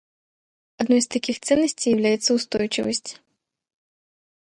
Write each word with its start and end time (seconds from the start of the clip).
Одной 0.77 0.97
из 0.97 1.07
таких 1.07 1.39
ценностей 1.39 1.91
является 1.91 2.33
устойчивость. 2.33 3.21